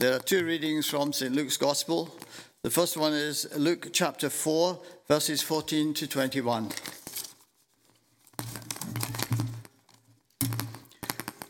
There 0.00 0.16
are 0.16 0.18
two 0.18 0.46
readings 0.46 0.88
from 0.88 1.12
St. 1.12 1.34
Luke's 1.34 1.58
Gospel. 1.58 2.08
The 2.62 2.70
first 2.70 2.96
one 2.96 3.12
is 3.12 3.46
Luke 3.54 3.90
chapter 3.92 4.30
4, 4.30 4.80
verses 5.06 5.42
14 5.42 5.92
to 5.92 6.06
21. 6.06 6.70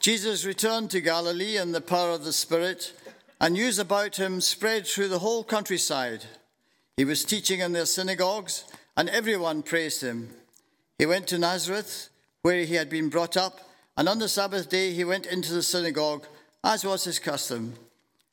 Jesus 0.00 0.44
returned 0.44 0.90
to 0.90 1.00
Galilee 1.00 1.58
in 1.58 1.70
the 1.70 1.80
power 1.80 2.10
of 2.10 2.24
the 2.24 2.32
Spirit, 2.32 2.92
and 3.40 3.54
news 3.54 3.78
about 3.78 4.16
him 4.16 4.40
spread 4.40 4.84
through 4.84 5.10
the 5.10 5.20
whole 5.20 5.44
countryside. 5.44 6.24
He 6.96 7.04
was 7.04 7.24
teaching 7.24 7.60
in 7.60 7.70
their 7.70 7.86
synagogues, 7.86 8.64
and 8.96 9.08
everyone 9.10 9.62
praised 9.62 10.02
him. 10.02 10.28
He 10.98 11.06
went 11.06 11.28
to 11.28 11.38
Nazareth, 11.38 12.08
where 12.42 12.64
he 12.64 12.74
had 12.74 12.90
been 12.90 13.10
brought 13.10 13.36
up, 13.36 13.60
and 13.96 14.08
on 14.08 14.18
the 14.18 14.28
Sabbath 14.28 14.68
day 14.68 14.92
he 14.92 15.04
went 15.04 15.26
into 15.26 15.52
the 15.52 15.62
synagogue, 15.62 16.26
as 16.64 16.84
was 16.84 17.04
his 17.04 17.20
custom. 17.20 17.74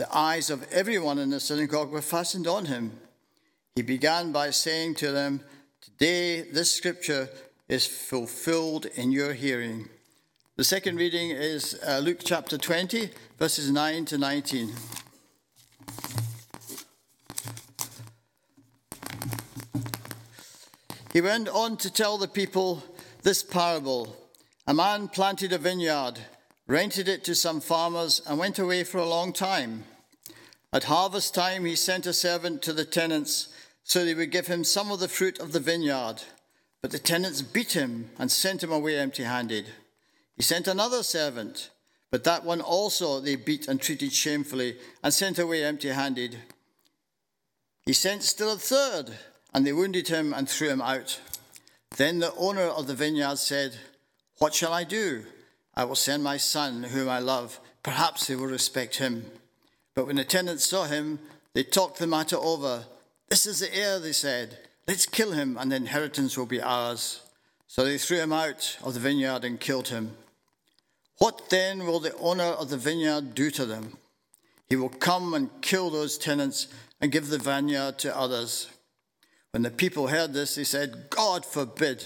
The 0.00 0.16
eyes 0.16 0.48
of 0.48 0.66
everyone 0.72 1.18
in 1.18 1.28
the 1.28 1.40
synagogue 1.40 1.90
were 1.90 2.00
fastened 2.00 2.46
on 2.46 2.64
him. 2.64 2.98
He 3.74 3.82
began 3.82 4.32
by 4.32 4.48
saying 4.48 4.94
to 4.94 5.12
them, 5.12 5.42
Today 5.82 6.40
this 6.40 6.72
scripture 6.74 7.28
is 7.68 7.86
fulfilled 7.86 8.86
in 8.86 9.12
your 9.12 9.34
hearing. 9.34 9.90
The 10.56 10.64
second 10.64 10.96
reading 10.96 11.28
is 11.28 11.78
uh, 11.86 11.98
Luke 11.98 12.20
chapter 12.24 12.56
20, 12.56 13.10
verses 13.38 13.70
9 13.70 14.06
to 14.06 14.16
19. 14.16 14.72
He 21.12 21.20
went 21.20 21.46
on 21.46 21.76
to 21.76 21.92
tell 21.92 22.16
the 22.16 22.26
people 22.26 22.82
this 23.22 23.42
parable 23.42 24.16
A 24.66 24.72
man 24.72 25.08
planted 25.08 25.52
a 25.52 25.58
vineyard, 25.58 26.20
rented 26.66 27.06
it 27.06 27.22
to 27.24 27.34
some 27.34 27.60
farmers, 27.60 28.22
and 28.26 28.38
went 28.38 28.58
away 28.58 28.82
for 28.82 28.96
a 28.96 29.06
long 29.06 29.34
time. 29.34 29.84
At 30.72 30.84
harvest 30.84 31.34
time, 31.34 31.64
he 31.64 31.74
sent 31.74 32.06
a 32.06 32.12
servant 32.12 32.62
to 32.62 32.72
the 32.72 32.84
tenants 32.84 33.48
so 33.82 34.04
they 34.04 34.14
would 34.14 34.30
give 34.30 34.46
him 34.46 34.62
some 34.62 34.92
of 34.92 35.00
the 35.00 35.08
fruit 35.08 35.38
of 35.40 35.52
the 35.52 35.60
vineyard. 35.60 36.22
But 36.80 36.92
the 36.92 36.98
tenants 36.98 37.42
beat 37.42 37.72
him 37.72 38.10
and 38.18 38.30
sent 38.30 38.62
him 38.62 38.72
away 38.72 38.98
empty 38.98 39.24
handed. 39.24 39.66
He 40.36 40.42
sent 40.42 40.68
another 40.68 41.02
servant, 41.02 41.70
but 42.10 42.24
that 42.24 42.44
one 42.44 42.60
also 42.60 43.20
they 43.20 43.36
beat 43.36 43.68
and 43.68 43.80
treated 43.80 44.12
shamefully 44.12 44.76
and 45.02 45.12
sent 45.12 45.38
away 45.38 45.64
empty 45.64 45.88
handed. 45.88 46.38
He 47.84 47.92
sent 47.92 48.22
still 48.22 48.52
a 48.52 48.56
third, 48.56 49.10
and 49.52 49.66
they 49.66 49.72
wounded 49.72 50.08
him 50.08 50.32
and 50.32 50.48
threw 50.48 50.68
him 50.68 50.80
out. 50.80 51.20
Then 51.96 52.20
the 52.20 52.34
owner 52.36 52.62
of 52.62 52.86
the 52.86 52.94
vineyard 52.94 53.38
said, 53.38 53.76
What 54.38 54.54
shall 54.54 54.72
I 54.72 54.84
do? 54.84 55.24
I 55.74 55.84
will 55.84 55.96
send 55.96 56.22
my 56.22 56.36
son, 56.36 56.84
whom 56.84 57.08
I 57.08 57.18
love. 57.18 57.58
Perhaps 57.82 58.26
they 58.26 58.36
will 58.36 58.46
respect 58.46 58.96
him. 58.96 59.26
But 60.00 60.06
when 60.06 60.16
the 60.16 60.24
tenants 60.24 60.64
saw 60.64 60.84
him, 60.84 61.18
they 61.52 61.62
talked 61.62 61.98
the 61.98 62.06
matter 62.06 62.36
over. 62.36 62.86
This 63.28 63.44
is 63.44 63.60
the 63.60 63.76
heir, 63.76 63.98
they 63.98 64.12
said. 64.12 64.56
Let's 64.88 65.04
kill 65.04 65.32
him, 65.32 65.58
and 65.60 65.70
the 65.70 65.76
inheritance 65.76 66.38
will 66.38 66.46
be 66.46 66.62
ours. 66.62 67.20
So 67.66 67.84
they 67.84 67.98
threw 67.98 68.16
him 68.16 68.32
out 68.32 68.78
of 68.82 68.94
the 68.94 69.00
vineyard 69.00 69.44
and 69.44 69.60
killed 69.60 69.88
him. 69.88 70.16
What 71.18 71.50
then 71.50 71.84
will 71.84 72.00
the 72.00 72.16
owner 72.16 72.44
of 72.44 72.70
the 72.70 72.78
vineyard 72.78 73.34
do 73.34 73.50
to 73.50 73.66
them? 73.66 73.98
He 74.70 74.76
will 74.76 74.88
come 74.88 75.34
and 75.34 75.50
kill 75.60 75.90
those 75.90 76.16
tenants 76.16 76.68
and 77.02 77.12
give 77.12 77.28
the 77.28 77.36
vineyard 77.36 77.98
to 77.98 78.16
others. 78.16 78.70
When 79.50 79.64
the 79.64 79.70
people 79.70 80.08
heard 80.08 80.32
this, 80.32 80.54
they 80.54 80.64
said, 80.64 81.10
God 81.10 81.44
forbid. 81.44 82.04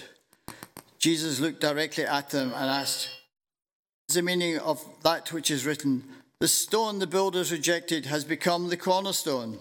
Jesus 0.98 1.38
looked 1.38 1.60
directly 1.60 2.06
at 2.06 2.30
them 2.30 2.48
and 2.56 2.68
asked, 2.68 3.06
What 3.06 4.08
is 4.08 4.14
the 4.16 4.22
meaning 4.22 4.58
of 4.58 4.84
that 5.04 5.32
which 5.32 5.52
is 5.52 5.64
written? 5.64 6.02
The 6.40 6.48
stone 6.48 6.98
the 6.98 7.06
builders 7.06 7.52
rejected 7.52 8.06
has 8.06 8.24
become 8.24 8.68
the 8.68 8.76
cornerstone. 8.76 9.58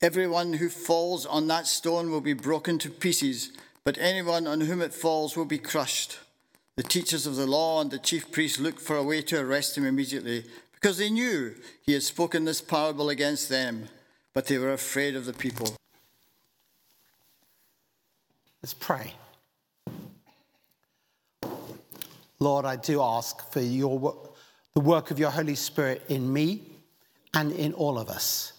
Everyone 0.00 0.54
who 0.54 0.68
falls 0.68 1.26
on 1.26 1.48
that 1.48 1.66
stone 1.66 2.10
will 2.10 2.20
be 2.20 2.32
broken 2.32 2.78
to 2.78 2.90
pieces, 2.90 3.50
but 3.84 3.98
anyone 3.98 4.46
on 4.46 4.62
whom 4.62 4.80
it 4.80 4.94
falls 4.94 5.36
will 5.36 5.44
be 5.44 5.58
crushed. 5.58 6.20
The 6.76 6.84
teachers 6.84 7.26
of 7.26 7.34
the 7.34 7.46
law 7.46 7.80
and 7.80 7.90
the 7.90 7.98
chief 7.98 8.30
priests 8.30 8.60
looked 8.60 8.80
for 8.80 8.96
a 8.96 9.02
way 9.02 9.20
to 9.22 9.40
arrest 9.40 9.76
him 9.76 9.84
immediately, 9.84 10.44
because 10.74 10.98
they 10.98 11.10
knew 11.10 11.56
he 11.82 11.92
had 11.92 12.04
spoken 12.04 12.44
this 12.44 12.60
parable 12.60 13.10
against 13.10 13.48
them, 13.48 13.88
but 14.32 14.46
they 14.46 14.58
were 14.58 14.72
afraid 14.72 15.16
of 15.16 15.24
the 15.24 15.32
people. 15.32 15.74
Let's 18.62 18.74
pray. 18.74 19.14
Lord, 22.38 22.64
I 22.64 22.76
do 22.76 23.02
ask 23.02 23.52
for 23.52 23.60
your, 23.60 24.16
the 24.78 24.84
work 24.84 25.10
of 25.10 25.18
your 25.18 25.30
Holy 25.30 25.56
Spirit 25.56 26.04
in 26.08 26.32
me 26.32 26.62
and 27.34 27.50
in 27.50 27.72
all 27.72 27.98
of 27.98 28.08
us, 28.08 28.52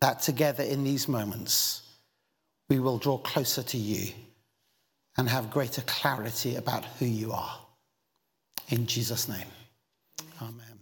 that 0.00 0.22
together 0.22 0.62
in 0.62 0.84
these 0.84 1.06
moments 1.06 1.82
we 2.70 2.78
will 2.78 2.96
draw 2.96 3.18
closer 3.18 3.62
to 3.62 3.76
you 3.76 4.10
and 5.18 5.28
have 5.28 5.50
greater 5.50 5.82
clarity 5.82 6.56
about 6.56 6.86
who 6.98 7.04
you 7.04 7.30
are. 7.30 7.60
In 8.70 8.86
Jesus' 8.86 9.28
name, 9.28 9.48
amen. 10.40 10.78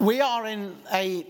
We 0.00 0.20
are 0.20 0.44
in 0.44 0.74
a, 0.92 1.24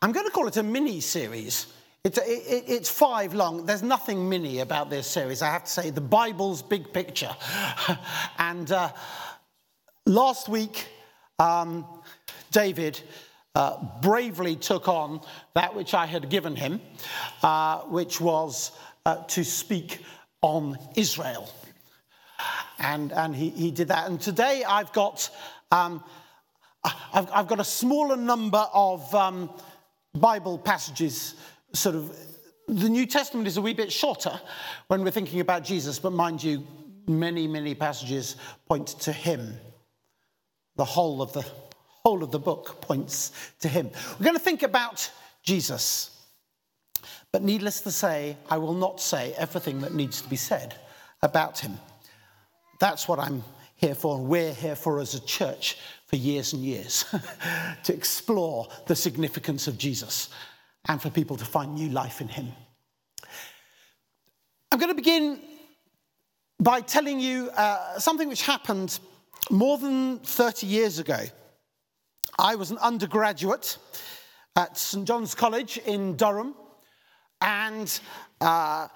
I'm 0.00 0.12
going 0.12 0.24
to 0.24 0.32
call 0.32 0.48
it 0.48 0.56
a 0.56 0.62
mini 0.62 1.00
series. 1.00 1.66
It's, 2.02 2.16
it, 2.16 2.64
it's 2.66 2.88
five 2.88 3.34
long. 3.34 3.66
There's 3.66 3.82
nothing 3.82 4.26
mini 4.26 4.60
about 4.60 4.88
this 4.88 5.06
series. 5.06 5.42
I 5.42 5.50
have 5.50 5.64
to 5.64 5.70
say, 5.70 5.90
the 5.90 6.00
Bible's 6.00 6.62
big 6.62 6.94
picture. 6.94 7.34
and 8.38 8.70
uh, 8.72 8.90
last 10.06 10.48
week, 10.48 10.88
um, 11.38 11.84
David 12.52 12.98
uh, 13.54 13.76
bravely 14.00 14.56
took 14.56 14.88
on 14.88 15.20
that 15.54 15.74
which 15.74 15.92
I 15.92 16.06
had 16.06 16.30
given 16.30 16.56
him, 16.56 16.80
uh, 17.42 17.80
which 17.80 18.18
was 18.18 18.72
uh, 19.04 19.16
to 19.24 19.44
speak 19.44 20.02
on 20.40 20.78
Israel. 20.96 21.50
And, 22.78 23.12
and 23.12 23.36
he, 23.36 23.50
he 23.50 23.70
did 23.70 23.88
that. 23.88 24.08
And 24.08 24.18
today 24.18 24.64
I've 24.66 24.92
got, 24.94 25.28
um, 25.70 26.02
I've, 26.82 27.30
I've, 27.30 27.46
got 27.46 27.60
a 27.60 27.64
smaller 27.64 28.16
number 28.16 28.66
of 28.72 29.14
um, 29.14 29.50
Bible 30.14 30.58
passages, 30.58 31.34
sort 31.72 31.96
of. 31.96 32.16
The 32.68 32.88
New 32.88 33.06
Testament 33.06 33.48
is 33.48 33.56
a 33.56 33.62
wee 33.62 33.74
bit 33.74 33.90
shorter 33.90 34.40
when 34.86 35.02
we're 35.02 35.10
thinking 35.10 35.40
about 35.40 35.64
Jesus, 35.64 35.98
but 35.98 36.12
mind 36.12 36.40
you, 36.40 36.64
many, 37.08 37.48
many 37.48 37.74
passages 37.74 38.36
point 38.68 38.88
to 39.00 39.12
him. 39.12 39.54
The 40.76 40.84
whole 40.84 41.20
of 41.20 41.32
the 41.32 41.44
whole 42.04 42.22
of 42.22 42.30
the 42.30 42.38
book 42.38 42.80
points 42.80 43.32
to 43.60 43.68
him. 43.68 43.90
We're 44.18 44.24
going 44.24 44.36
to 44.36 44.42
think 44.42 44.62
about 44.62 45.10
Jesus. 45.42 46.16
But 47.32 47.42
needless 47.42 47.80
to 47.82 47.90
say, 47.90 48.36
I 48.48 48.58
will 48.58 48.74
not 48.74 49.00
say 49.00 49.34
everything 49.36 49.80
that 49.80 49.94
needs 49.94 50.22
to 50.22 50.28
be 50.28 50.36
said 50.36 50.74
about 51.22 51.58
him. 51.58 51.78
That's 52.78 53.06
what 53.06 53.18
I'm 53.18 53.44
here 53.76 53.94
for, 53.94 54.16
and 54.18 54.28
we're 54.28 54.54
here 54.54 54.76
for 54.76 55.00
as 55.00 55.14
a 55.14 55.20
church 55.20 55.78
for 56.06 56.16
years 56.16 56.52
and 56.52 56.62
years 56.62 57.04
to 57.84 57.94
explore 57.94 58.68
the 58.86 58.96
significance 58.96 59.68
of 59.68 59.78
Jesus 59.78 60.30
and 60.88 61.00
for 61.00 61.10
people 61.10 61.36
to 61.36 61.44
find 61.44 61.74
new 61.74 61.88
life 61.90 62.20
in 62.20 62.28
him. 62.28 62.52
I'm 64.72 64.78
going 64.78 64.90
to 64.90 64.94
begin 64.94 65.40
by 66.60 66.80
telling 66.80 67.20
you 67.20 67.50
uh, 67.50 67.98
something 67.98 68.28
which 68.28 68.42
happened 68.42 68.98
more 69.50 69.78
than 69.78 70.18
30 70.20 70.66
years 70.66 70.98
ago. 70.98 71.18
I 72.38 72.54
was 72.54 72.70
an 72.70 72.78
undergraduate 72.78 73.78
at 74.56 74.76
St 74.76 75.06
John's 75.06 75.34
College 75.34 75.78
in 75.78 76.16
Durham, 76.16 76.54
and 77.40 78.00
uh, 78.40 78.88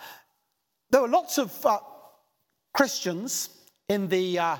there 0.90 1.00
were 1.00 1.08
lots 1.08 1.38
of 1.38 1.66
uh, 1.66 1.78
Christians 2.72 3.50
in 3.88 4.08
the, 4.08 4.38
uh, 4.38 4.56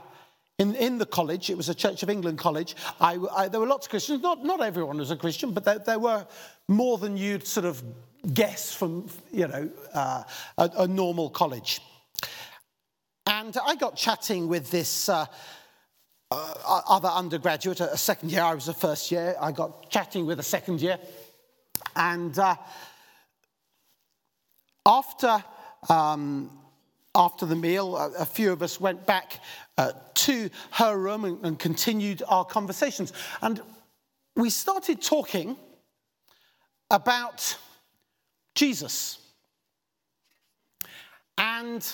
in, 0.59 0.75
in 0.77 0.99
the 0.99 1.07
college. 1.07 1.51
It 1.51 1.57
was 1.57 1.69
a 1.69 1.75
Church 1.75 2.03
of 2.03 2.11
England 2.11 2.39
college. 2.39 2.77
I, 3.01 3.19
I, 3.35 3.49
there 3.49 3.61
were 3.61 3.67
lots 3.67 3.87
of 3.87 3.91
Christians. 3.91 4.23
Not, 4.23 4.45
not 4.45 4.61
everyone 4.61 4.99
was 4.99 5.11
a 5.11 5.17
Christian, 5.17 5.53
but 5.53 5.65
there, 5.65 5.79
there 5.79 5.99
were 5.99 6.27
more 6.69 6.99
than 6.99 7.17
you'd 7.17 7.47
sort 7.47 7.67
of 7.67 7.83
guess 8.33 8.73
from, 8.73 9.09
you 9.33 9.49
know, 9.49 9.71
uh, 9.93 10.23
a, 10.59 10.71
a, 10.79 10.89
normal 10.89 11.29
college. 11.29 11.81
And 13.27 13.57
I 13.67 13.75
got 13.75 13.97
chatting 13.97 14.49
with 14.49 14.71
this 14.71 15.09
uh, 15.09 15.27
other 16.31 17.09
undergraduate, 17.09 17.81
a 17.81 17.97
second 17.97 18.33
year, 18.33 18.43
I 18.43 18.55
was 18.55 18.69
a 18.69 18.75
first 18.75 19.11
year. 19.11 19.37
I 19.41 19.53
got 19.53 19.91
chatting 19.91 20.27
with 20.27 20.41
a 20.41 20.45
second 20.45 20.81
year. 20.81 20.99
And 21.97 22.39
uh, 22.39 22.57
after, 24.87 25.45
um, 25.89 26.51
after 27.15 27.47
the 27.47 27.57
meal, 27.57 27.97
a, 27.97 28.25
few 28.25 28.53
of 28.53 28.63
us 28.63 28.81
went 28.81 29.07
back 29.07 29.41
uh, 29.79 29.93
to 30.15 30.51
her 30.73 30.99
room 30.99 31.25
and, 31.25 31.45
and 31.45 31.59
continued 31.59 32.23
our 32.29 32.45
conversations. 32.45 33.13
And 33.41 33.61
we 34.35 34.51
started 34.51 35.01
talking 35.01 35.57
about 36.91 37.57
Jesus. 38.55 39.19
And 41.39 41.87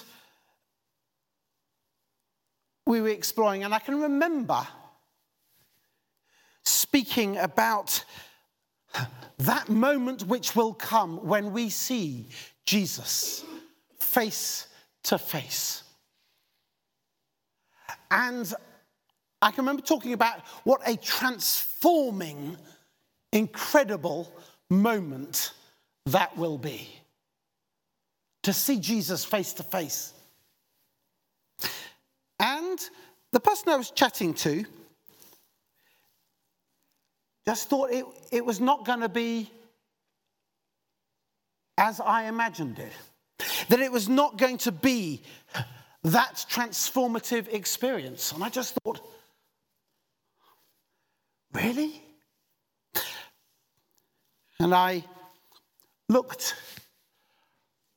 we 2.87 3.00
were 3.00 3.08
exploring, 3.08 3.64
and 3.64 3.75
I 3.75 3.78
can 3.78 4.00
remember 4.00 4.66
speaking 6.64 7.37
about 7.37 8.05
that 9.38 9.69
moment 9.69 10.26
which 10.26 10.56
will 10.56 10.75
come 10.75 11.25
when 11.26 11.52
we 11.52 11.69
see 11.69 12.26
Jesus 12.64 13.44
face 13.99 14.66
to 15.05 15.19
face. 15.19 15.82
And 18.11 18.52
I 19.43 19.50
can 19.50 19.62
remember 19.62 19.82
talking 19.82 20.12
about 20.12 20.41
what 20.64 20.81
a 20.87 20.97
transforming, 20.97 22.56
incredible 23.32 24.32
moment 24.69 25.52
that 26.06 26.37
will 26.37 26.58
be. 26.58 26.88
To 28.44 28.52
see 28.52 28.79
Jesus 28.79 29.25
face 29.25 29.52
to 29.55 29.62
face. 29.62 30.12
And 32.38 32.79
the 33.32 33.41
person 33.41 33.69
I 33.69 33.76
was 33.76 33.91
chatting 33.91 34.35
to 34.35 34.64
just 37.47 37.69
thought 37.69 37.91
it, 37.91 38.05
it 38.32 38.44
was 38.44 38.61
not 38.61 38.87
going 38.87 39.00
to 39.00 39.08
be 39.08 39.50
as 41.76 42.00
I 42.00 42.25
imagined 42.25 42.79
it. 42.79 42.93
That 43.69 43.81
it 43.81 43.92
was 43.92 44.08
not 44.08 44.38
going 44.38 44.58
to 44.58 44.72
be 44.72 45.22
that 46.04 46.44
transformative 46.50 47.48
experience. 47.52 48.32
And 48.32 48.42
I 48.42 48.48
just 48.48 48.75
thought, 48.82 49.00
really? 51.52 52.02
And 54.58 54.75
I 54.75 55.04
looked 56.08 56.54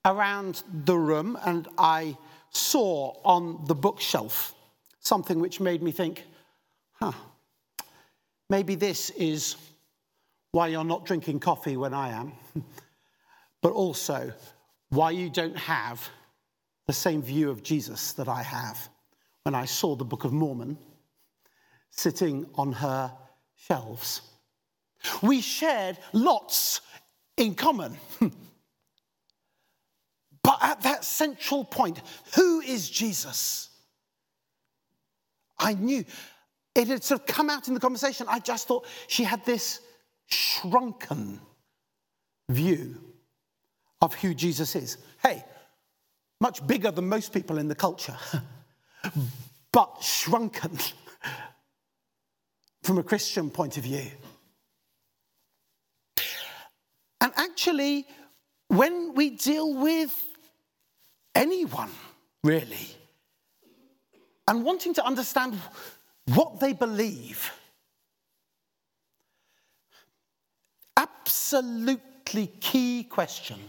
around 0.06 0.64
the 0.86 0.98
room 0.98 1.38
and 1.46 1.68
I 1.78 2.18
saw 2.52 3.14
on 3.24 3.66
the 3.66 3.76
bookshelf 3.76 4.54
something 5.00 5.40
which 5.40 5.60
made 5.60 5.82
me 5.82 5.92
think, 5.92 6.24
huh, 6.94 7.12
maybe 8.50 8.76
this 8.76 9.10
is 9.12 9.56
why 10.52 10.68
you're 10.68 10.84
not 10.84 11.06
drinking 11.06 11.40
coffee 11.40 11.76
when 11.78 11.94
I 11.94 12.10
am, 12.10 12.32
but 13.62 13.72
also 13.72 14.32
why 14.94 15.12
you 15.12 15.30
don't 15.30 15.58
have 15.58 16.10
the 16.88 16.94
same 16.94 17.22
view 17.22 17.50
of 17.50 17.64
Jesus 17.64 18.14
that 18.14 18.28
I 18.28 18.44
have 18.44 18.90
when 19.44 19.56
I 19.56 19.66
saw 19.66 19.96
the 19.96 20.06
Book 20.06 20.24
of 20.24 20.34
Mormon 20.34 20.78
sitting 21.90 22.46
on 22.56 22.72
her 22.74 23.12
shelves. 23.56 24.22
We 25.22 25.42
shared 25.42 25.98
lots 26.14 26.82
in 27.38 27.56
common. 27.56 27.98
But 30.44 30.60
at 30.62 30.82
that 30.82 31.06
central 31.06 31.64
point, 31.64 32.02
who 32.36 32.60
is 32.60 32.90
Jesus? 32.90 33.70
I 35.58 35.74
knew 35.74 36.04
it 36.76 36.90
had 36.90 37.02
sort 37.02 37.22
of 37.22 37.26
come 37.28 37.50
out 37.50 37.70
in 37.70 37.74
the 37.74 37.80
conversation. 37.80 38.28
I 38.30 38.40
just 38.40 38.68
thought 38.68 38.86
she 39.08 39.24
had 39.24 39.46
this 39.46 39.80
shrunken 40.28 41.40
view 42.50 43.13
of 44.04 44.14
who 44.16 44.34
Jesus 44.34 44.76
is. 44.76 44.98
Hey, 45.24 45.46
much 46.42 46.68
bigger 46.68 46.92
than 46.92 47.08
most 47.08 47.32
people 47.32 47.58
in 47.58 47.70
the 47.70 47.76
culture, 47.76 48.18
but 49.72 49.98
shrunken 50.02 50.78
from 52.84 52.98
a 52.98 53.04
Christian 53.04 53.50
point 53.50 53.78
of 53.78 53.84
view. 53.84 54.12
And 57.22 57.32
actually, 57.38 58.06
when 58.68 59.14
we 59.14 59.30
deal 59.30 59.74
with 59.74 60.14
anyone, 61.34 61.92
really, 62.44 62.90
and 64.50 64.66
wanting 64.66 64.94
to 64.96 65.06
understand 65.06 65.58
what 66.26 66.60
they 66.60 66.74
believe. 66.74 67.54
Absolutely 70.98 72.48
key 72.60 73.06
question 73.06 73.60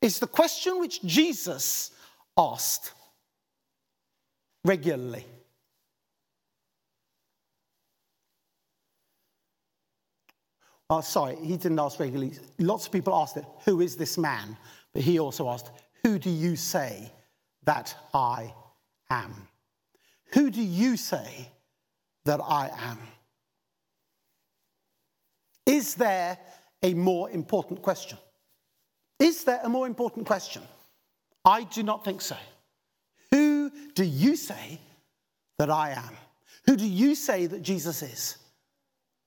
is 0.00 0.18
the 0.18 0.26
question 0.26 0.80
which 0.80 1.02
Jesus 1.02 1.90
asked 2.36 2.92
regularly. 4.64 5.24
Oh, 10.88 11.00
sorry, 11.02 11.36
he 11.36 11.56
didn't 11.56 11.78
ask 11.78 12.00
regularly. 12.00 12.32
Lots 12.58 12.86
of 12.86 12.92
people 12.92 13.14
asked 13.14 13.36
it, 13.36 13.44
Who 13.64 13.80
is 13.80 13.96
this 13.96 14.18
man? 14.18 14.56
But 14.92 15.02
he 15.02 15.20
also 15.20 15.48
asked, 15.48 15.70
Who 16.02 16.18
do 16.18 16.30
you 16.30 16.56
say 16.56 17.12
that 17.64 17.94
I 18.12 18.52
am? 19.08 19.46
Who 20.32 20.50
do 20.50 20.62
you 20.62 20.96
say 20.96 21.48
that 22.24 22.40
I 22.40 22.70
am? 22.76 22.98
Is 25.66 25.94
there 25.94 26.38
a 26.82 26.94
more 26.94 27.30
important 27.30 27.82
question? 27.82 28.18
Is 29.20 29.44
there 29.44 29.60
a 29.62 29.68
more 29.68 29.86
important 29.86 30.26
question? 30.26 30.62
I 31.44 31.64
do 31.64 31.82
not 31.82 32.04
think 32.04 32.20
so. 32.20 32.36
Who 33.30 33.70
do 33.94 34.04
you 34.04 34.34
say 34.34 34.80
that 35.58 35.70
I 35.70 35.90
am? 35.90 36.16
Who 36.66 36.76
do 36.76 36.86
you 36.86 37.14
say 37.14 37.46
that 37.46 37.62
Jesus 37.62 38.02
is? 38.02 38.36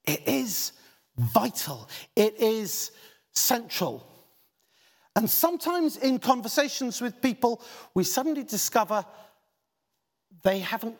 It 0.05 0.27
is 0.27 0.73
vital, 1.15 1.87
it 2.15 2.39
is 2.39 2.91
central 3.33 4.05
and 5.15 5.29
sometimes 5.29 5.97
in 5.97 6.19
conversations 6.19 7.01
with 7.01 7.21
people, 7.21 7.61
we 7.93 8.03
suddenly 8.03 8.43
discover 8.43 9.05
they 10.43 10.59
haven't 10.59 10.97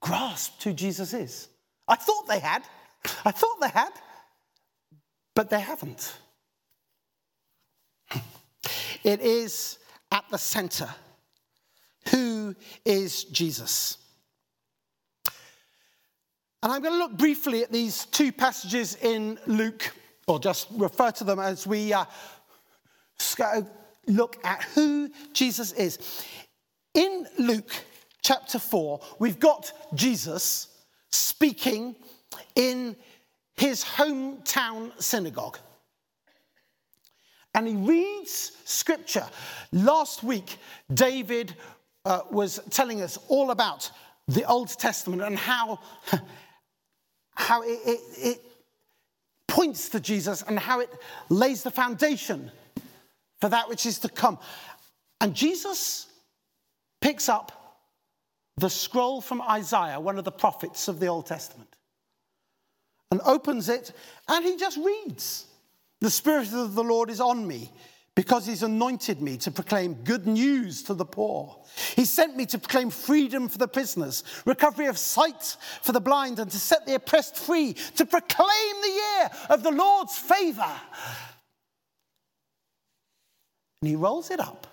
grasped 0.00 0.62
who 0.62 0.72
Jesus 0.72 1.14
is. 1.14 1.48
I 1.88 1.96
thought 1.96 2.28
they 2.28 2.40
had. 2.40 2.62
I 3.24 3.30
thought 3.30 3.60
they 3.60 3.68
had, 3.68 3.92
but 5.34 5.50
they 5.50 5.60
haven't. 5.60 6.18
It 9.04 9.20
is 9.20 9.78
at 10.10 10.24
the 10.30 10.38
center. 10.38 10.88
Who 12.10 12.54
is 12.84 13.24
Jesus? 13.24 13.98
And 16.62 16.72
I'm 16.72 16.80
going 16.80 16.94
to 16.94 16.98
look 16.98 17.18
briefly 17.18 17.62
at 17.62 17.70
these 17.70 18.06
two 18.06 18.32
passages 18.32 18.96
in 19.02 19.38
Luke, 19.46 19.94
or 20.26 20.38
just 20.38 20.68
refer 20.72 21.10
to 21.12 21.24
them 21.24 21.38
as 21.38 21.66
we 21.66 21.92
uh, 21.92 22.06
look 24.06 24.38
at 24.44 24.62
who 24.74 25.10
Jesus 25.34 25.72
is. 25.72 26.24
In 26.94 27.26
Luke 27.38 27.70
chapter 28.22 28.58
4, 28.58 29.00
we've 29.18 29.38
got 29.38 29.70
Jesus 29.94 30.68
speaking 31.10 31.96
in 32.54 32.96
his 33.56 33.84
hometown 33.84 34.90
synagogue. 35.00 35.58
And 37.54 37.68
he 37.68 37.74
reads 37.74 38.52
scripture. 38.64 39.26
Last 39.72 40.22
week, 40.22 40.58
David 40.92 41.54
uh, 42.04 42.22
was 42.30 42.60
telling 42.70 43.00
us 43.00 43.18
all 43.28 43.50
about 43.50 43.90
the 44.26 44.44
Old 44.44 44.68
Testament 44.68 45.22
and 45.22 45.36
how, 45.36 45.78
how 47.34 47.62
it, 47.62 47.78
it, 47.84 48.00
it 48.18 48.42
points 49.46 49.88
to 49.90 50.00
Jesus 50.00 50.42
and 50.42 50.58
how 50.58 50.80
it 50.80 50.90
lays 51.28 51.62
the 51.62 51.70
foundation 51.70 52.50
for 53.40 53.48
that 53.48 53.68
which 53.68 53.86
is 53.86 53.98
to 54.00 54.08
come. 54.08 54.38
And 55.20 55.34
Jesus 55.34 56.06
picks 57.00 57.28
up 57.28 57.52
the 58.56 58.70
scroll 58.70 59.20
from 59.20 59.42
Isaiah, 59.42 60.00
one 60.00 60.18
of 60.18 60.24
the 60.24 60.32
prophets 60.32 60.88
of 60.88 61.00
the 61.00 61.06
Old 61.06 61.26
Testament, 61.26 61.68
and 63.10 63.20
opens 63.24 63.68
it, 63.68 63.92
and 64.28 64.44
he 64.44 64.56
just 64.56 64.78
reads 64.78 65.46
The 66.00 66.10
Spirit 66.10 66.52
of 66.52 66.74
the 66.74 66.84
Lord 66.84 67.10
is 67.10 67.20
on 67.20 67.46
me. 67.46 67.70
Because 68.16 68.46
he's 68.46 68.62
anointed 68.62 69.20
me 69.20 69.36
to 69.38 69.50
proclaim 69.50 69.94
good 70.04 70.24
news 70.24 70.84
to 70.84 70.94
the 70.94 71.04
poor. 71.04 71.64
He 71.96 72.04
sent 72.04 72.36
me 72.36 72.46
to 72.46 72.58
proclaim 72.60 72.90
freedom 72.90 73.48
for 73.48 73.58
the 73.58 73.66
prisoners, 73.66 74.22
recovery 74.46 74.86
of 74.86 74.96
sight 74.96 75.56
for 75.82 75.90
the 75.90 76.00
blind, 76.00 76.38
and 76.38 76.48
to 76.48 76.56
set 76.56 76.86
the 76.86 76.94
oppressed 76.94 77.36
free, 77.36 77.72
to 77.96 78.06
proclaim 78.06 78.80
the 78.82 78.88
year 78.88 79.30
of 79.50 79.64
the 79.64 79.72
Lord's 79.72 80.16
favor 80.16 80.70
and 83.84 83.90
he 83.90 83.96
rolls 83.96 84.30
it 84.30 84.40
up. 84.40 84.66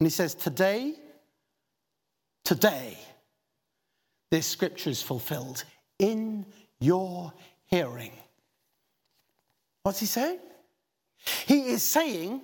And 0.00 0.06
he 0.06 0.10
says, 0.10 0.34
Today 0.34 0.94
today, 2.44 2.96
this 4.30 4.46
scripture 4.46 4.88
is 4.88 5.02
fulfilled 5.02 5.64
in 5.98 6.46
your 6.80 7.32
hearing. 7.66 8.12
What's 9.82 10.00
he 10.00 10.06
saying? 10.06 10.38
He 11.46 11.68
is 11.68 11.82
saying 11.82 12.42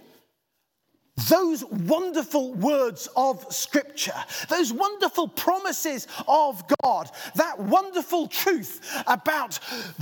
those 1.28 1.64
wonderful 1.64 2.54
words 2.54 3.08
of 3.16 3.52
Scripture, 3.52 4.14
those 4.48 4.72
wonderful 4.72 5.28
promises 5.28 6.06
of 6.26 6.64
God, 6.82 7.10
that 7.34 7.58
wonderful 7.58 8.28
truth 8.28 9.02
about 9.06 9.58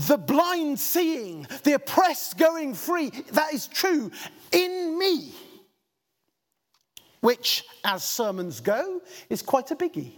the 0.07 0.17
blind 0.17 0.79
seeing, 0.79 1.47
the 1.65 1.75
oppressed 1.75 2.39
going 2.39 2.75
free, 2.75 3.11
that 3.33 3.53
is 3.53 3.67
true 3.67 4.11
in 4.53 4.99
me, 4.99 5.33
which, 7.21 7.65
as 7.85 8.05
sermons 8.05 8.61
go, 8.61 9.01
is 9.29 9.43
quite 9.43 9.71
a 9.73 9.77
biggie. 9.77 10.13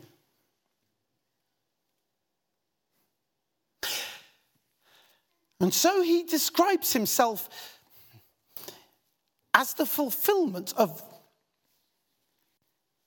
And 5.63 5.73
so 5.73 6.03
he 6.03 6.25
describes 6.25 6.93
himself 6.93 7.49
as 9.55 9.75
the 9.75 9.87
fulfillment 9.87 10.75
of 10.77 11.01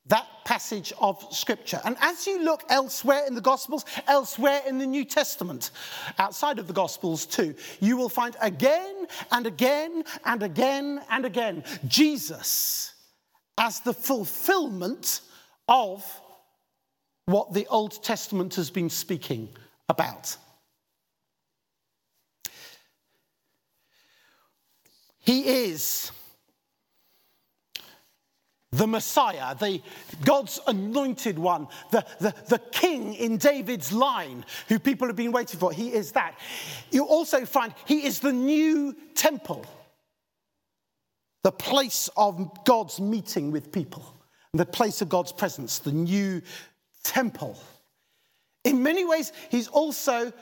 that 0.07 0.25
passage 0.45 0.93
of 1.01 1.21
scripture. 1.31 1.81
And 1.83 1.97
as 1.99 2.25
you 2.25 2.43
look 2.43 2.63
elsewhere 2.69 3.25
in 3.27 3.35
the 3.35 3.41
Gospels, 3.41 3.83
elsewhere 4.07 4.61
in 4.65 4.77
the 4.77 4.85
New 4.85 5.03
Testament, 5.03 5.71
outside 6.17 6.57
of 6.57 6.67
the 6.67 6.73
Gospels 6.73 7.25
too, 7.25 7.55
you 7.81 7.97
will 7.97 8.09
find 8.09 8.37
again 8.39 9.07
and 9.31 9.45
again 9.45 10.03
and 10.23 10.41
again 10.41 11.01
and 11.09 11.25
again 11.25 11.63
Jesus 11.87 12.93
as 13.57 13.81
the 13.81 13.93
fulfillment 13.93 15.21
of 15.67 16.05
what 17.25 17.53
the 17.53 17.67
Old 17.67 18.01
Testament 18.01 18.55
has 18.55 18.69
been 18.69 18.89
speaking 18.89 19.49
about. 19.89 20.37
He 25.25 25.65
is 25.65 26.11
the 28.71 28.87
Messiah, 28.87 29.55
the 29.55 29.81
God's 30.23 30.59
anointed 30.67 31.39
one, 31.39 31.67
the, 31.91 32.05
the, 32.19 32.33
the 32.47 32.59
king 32.71 33.13
in 33.15 33.37
David's 33.37 33.91
line, 33.91 34.45
who 34.67 34.79
people 34.79 35.07
have 35.07 35.15
been 35.15 35.31
waiting 35.31 35.59
for. 35.59 35.71
He 35.71 35.93
is 35.93 36.11
that. 36.11 36.37
You 36.91 37.05
also 37.05 37.45
find 37.45 37.73
he 37.85 38.05
is 38.05 38.19
the 38.19 38.33
new 38.33 38.95
temple, 39.15 39.65
the 41.43 41.51
place 41.51 42.09
of 42.17 42.63
God's 42.65 42.99
meeting 42.99 43.51
with 43.51 43.71
people, 43.71 44.05
the 44.53 44.65
place 44.65 45.01
of 45.01 45.09
God's 45.09 45.31
presence, 45.31 45.79
the 45.79 45.91
new 45.91 46.41
temple. 47.03 47.57
In 48.63 48.83
many 48.83 49.05
ways, 49.05 49.31
he's 49.49 49.69
also 49.69 50.33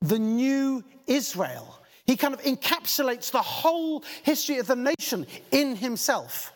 the 0.00 0.18
new 0.18 0.84
Israel. 1.06 1.80
He 2.06 2.16
kind 2.16 2.34
of 2.34 2.42
encapsulates 2.42 3.30
the 3.30 3.42
whole 3.42 4.04
history 4.22 4.58
of 4.58 4.66
the 4.66 4.76
nation 4.76 5.26
in 5.50 5.76
himself 5.76 6.52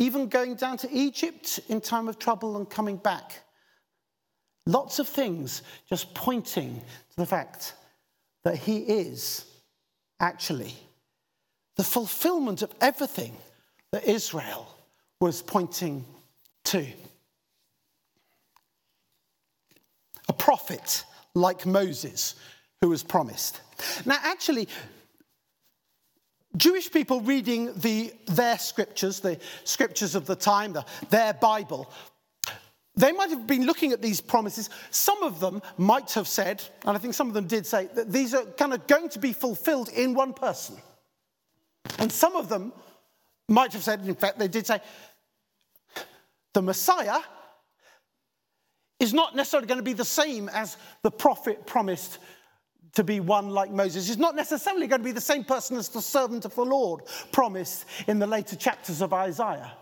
even 0.00 0.28
going 0.28 0.54
down 0.54 0.78
to 0.78 0.90
Egypt 0.90 1.60
in 1.68 1.78
time 1.78 2.08
of 2.08 2.18
trouble 2.18 2.56
and 2.56 2.68
coming 2.68 2.96
back. 2.96 3.42
Lots 4.64 4.98
of 4.98 5.06
things 5.06 5.62
just 5.90 6.14
pointing 6.14 6.80
to 7.10 7.16
the 7.18 7.26
fact 7.26 7.74
that 8.44 8.56
he 8.56 8.78
is 8.78 9.44
actually 10.18 10.74
the 11.76 11.84
fulfillment 11.84 12.62
of 12.62 12.72
everything 12.80 13.36
that 13.92 14.04
Israel 14.04 14.74
was 15.20 15.42
pointing 15.42 16.06
to. 16.64 16.86
A 20.30 20.32
prophet 20.32 21.04
like 21.34 21.66
Moses 21.66 22.34
who 22.80 22.88
was 22.88 23.02
promised. 23.02 23.60
Now, 24.04 24.18
actually, 24.22 24.68
Jewish 26.56 26.90
people 26.90 27.20
reading 27.20 27.72
the, 27.76 28.12
their 28.26 28.58
scriptures, 28.58 29.20
the 29.20 29.38
scriptures 29.64 30.14
of 30.14 30.26
the 30.26 30.34
time, 30.34 30.72
the, 30.72 30.84
their 31.10 31.34
Bible, 31.34 31.90
they 32.96 33.12
might 33.12 33.30
have 33.30 33.46
been 33.46 33.64
looking 33.66 33.92
at 33.92 34.02
these 34.02 34.20
promises. 34.20 34.68
Some 34.90 35.22
of 35.22 35.40
them 35.40 35.62
might 35.78 36.10
have 36.12 36.26
said, 36.26 36.62
and 36.84 36.96
I 36.96 37.00
think 37.00 37.14
some 37.14 37.28
of 37.28 37.34
them 37.34 37.46
did 37.46 37.66
say, 37.66 37.88
that 37.94 38.10
these 38.10 38.34
are 38.34 38.44
kind 38.44 38.74
of 38.74 38.86
going 38.86 39.08
to 39.10 39.18
be 39.18 39.32
fulfilled 39.32 39.88
in 39.90 40.14
one 40.14 40.32
person. 40.32 40.76
And 41.98 42.10
some 42.10 42.34
of 42.36 42.48
them 42.48 42.72
might 43.48 43.72
have 43.72 43.82
said, 43.82 44.06
in 44.06 44.14
fact, 44.14 44.38
they 44.38 44.48
did 44.48 44.66
say, 44.66 44.80
the 46.52 46.62
Messiah 46.62 47.20
is 49.00 49.14
not 49.14 49.34
necessarily 49.34 49.66
going 49.66 49.78
to 49.78 49.84
be 49.84 49.94
the 49.94 50.04
same 50.04 50.48
as 50.50 50.76
the 51.02 51.10
prophet 51.10 51.66
promised 51.66 52.18
to 52.94 53.02
be 53.02 53.20
one 53.20 53.50
like 53.50 53.70
Moses. 53.70 54.08
He's 54.08 54.18
not 54.18 54.36
necessarily 54.36 54.86
going 54.86 55.00
to 55.00 55.04
be 55.04 55.12
the 55.12 55.20
same 55.20 55.44
person 55.44 55.76
as 55.76 55.88
the 55.88 56.02
servant 56.02 56.44
of 56.44 56.54
the 56.54 56.64
Lord 56.64 57.02
promised 57.32 57.86
in 58.06 58.18
the 58.18 58.26
later 58.26 58.56
chapters 58.56 59.00
of 59.00 59.12
Isaiah. 59.12 59.72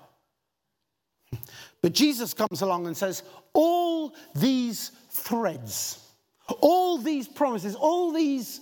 But 1.82 1.92
Jesus 1.92 2.34
comes 2.34 2.62
along 2.62 2.86
and 2.86 2.96
says, 2.96 3.22
All 3.52 4.14
these 4.34 4.92
threads, 5.10 6.00
all 6.60 6.98
these 6.98 7.28
promises, 7.28 7.74
all 7.74 8.12
these 8.12 8.60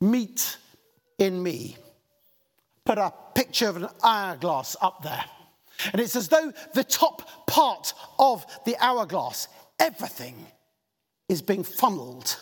meet 0.00 0.56
in 1.18 1.42
me. 1.42 1.76
Put 2.84 2.98
a 2.98 3.12
picture 3.34 3.68
of 3.68 3.76
an 3.76 3.88
hourglass 4.02 4.76
up 4.80 5.02
there. 5.02 5.24
And 5.92 6.00
it's 6.00 6.16
as 6.16 6.28
though 6.28 6.52
the 6.74 6.84
top 6.84 7.46
part 7.46 7.92
of 8.18 8.46
the 8.64 8.76
hourglass, 8.78 9.48
everything 9.78 10.34
is 11.28 11.42
being 11.42 11.64
funneled, 11.64 12.36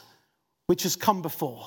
which 0.67 0.83
has 0.83 0.97
come 0.97 1.23
before, 1.23 1.67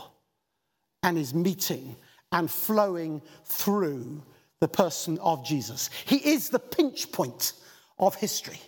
and 1.03 1.17
is 1.17 1.33
meeting 1.33 1.95
and 2.31 2.49
flowing 2.49 3.21
through 3.45 4.21
the 4.59 4.67
person 4.67 5.17
of 5.19 5.45
Jesus. 5.45 5.89
He 6.05 6.17
is 6.17 6.49
the 6.49 6.59
pinch 6.59 7.11
point 7.11 7.53
of 7.99 8.15
history. 8.15 8.59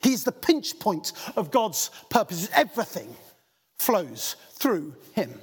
He's 0.00 0.24
the 0.24 0.32
pinch 0.32 0.78
point 0.78 1.12
of 1.36 1.50
God's 1.50 1.90
purposes. 2.08 2.48
Everything 2.54 3.14
flows 3.78 4.36
through 4.52 4.94
him. 5.14 5.38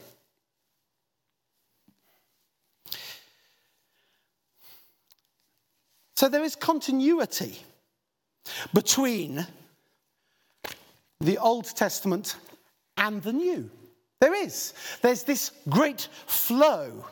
So 6.18 6.28
there 6.28 6.44
is 6.44 6.56
continuity 6.56 7.60
between 8.74 9.46
the 11.20 11.38
Old 11.38 11.66
Testament 11.66 12.38
and 12.98 13.22
the 13.22 13.34
New. 13.34 13.70
There 14.20 14.34
is. 14.34 14.74
There's 15.04 15.22
this 15.22 15.52
great 15.70 16.10
flow. 16.26 17.06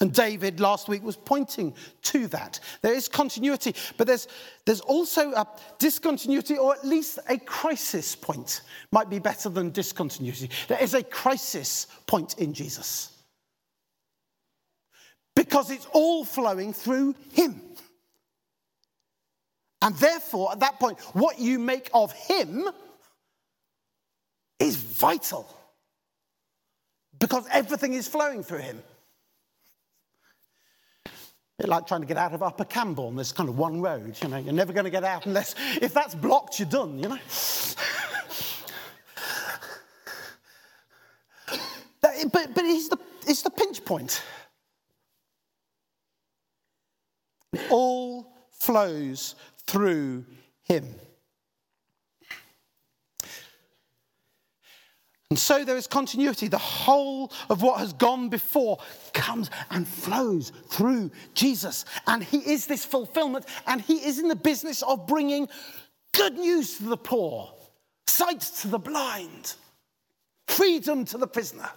And 0.00 0.12
David 0.12 0.58
last 0.58 0.88
week 0.88 1.04
was 1.04 1.14
pointing 1.14 1.72
to 2.02 2.26
that. 2.28 2.58
There 2.82 2.94
is 2.94 3.06
continuity, 3.06 3.76
but 3.96 4.08
there's, 4.08 4.26
there's 4.64 4.80
also 4.80 5.30
a 5.34 5.46
discontinuity, 5.78 6.58
or 6.58 6.74
at 6.74 6.84
least 6.84 7.20
a 7.28 7.38
crisis 7.38 8.16
point. 8.16 8.62
Might 8.90 9.08
be 9.08 9.20
better 9.20 9.50
than 9.50 9.70
discontinuity. 9.70 10.50
There 10.66 10.82
is 10.82 10.94
a 10.94 11.04
crisis 11.04 11.86
point 12.08 12.38
in 12.38 12.52
Jesus. 12.52 13.17
Because 15.38 15.70
it's 15.70 15.86
all 15.92 16.24
flowing 16.24 16.72
through 16.72 17.14
him. 17.32 17.62
And 19.80 19.94
therefore, 19.94 20.50
at 20.50 20.58
that 20.58 20.80
point, 20.80 20.98
what 21.12 21.38
you 21.38 21.60
make 21.60 21.88
of 21.94 22.10
him 22.10 22.68
is 24.58 24.74
vital 24.74 25.48
because 27.20 27.46
everything 27.52 27.94
is 27.94 28.08
flowing 28.08 28.42
through 28.42 28.58
him. 28.58 28.82
A 31.06 31.10
bit 31.56 31.68
like 31.68 31.86
trying 31.86 32.00
to 32.00 32.08
get 32.08 32.16
out 32.16 32.32
of 32.32 32.42
Upper 32.42 32.64
Cambourne. 32.64 33.14
There's 33.14 33.30
kind 33.30 33.48
of 33.48 33.56
one 33.56 33.80
road, 33.80 34.18
you 34.20 34.26
know. 34.26 34.38
You're 34.38 34.52
never 34.52 34.72
going 34.72 34.86
to 34.86 34.90
get 34.90 35.04
out 35.04 35.24
unless, 35.24 35.54
if 35.80 35.94
that's 35.94 36.16
blocked, 36.16 36.58
you're 36.58 36.68
done, 36.68 36.98
you 36.98 37.10
know. 37.10 37.18
but 42.02 42.32
but 42.32 42.64
it's, 42.64 42.88
the, 42.88 42.98
it's 43.24 43.42
the 43.42 43.50
pinch 43.50 43.84
point. 43.84 44.20
It 47.52 47.70
all 47.70 48.30
flows 48.68 49.34
through 49.66 50.26
him. 50.64 50.94
And 55.30 55.38
so 55.38 55.64
there 55.64 55.78
is 55.78 55.86
continuity. 55.86 56.48
The 56.48 56.58
whole 56.58 57.32
of 57.48 57.62
what 57.62 57.78
has 57.78 57.94
gone 57.94 58.28
before 58.28 58.76
comes 59.14 59.50
and 59.70 59.88
flows 59.88 60.52
through 60.68 61.10
Jesus. 61.32 61.86
And 62.06 62.22
he 62.22 62.40
is 62.40 62.66
this 62.66 62.84
fulfillment, 62.84 63.46
and 63.66 63.80
he 63.80 63.94
is 64.06 64.18
in 64.18 64.28
the 64.28 64.36
business 64.36 64.82
of 64.82 65.06
bringing 65.06 65.48
good 66.12 66.34
news 66.34 66.76
to 66.76 66.84
the 66.84 66.96
poor, 66.98 67.50
sight 68.06 68.42
to 68.60 68.68
the 68.68 68.78
blind, 68.78 69.54
freedom 70.46 71.06
to 71.06 71.16
the 71.16 71.26
prisoner. 71.26 71.70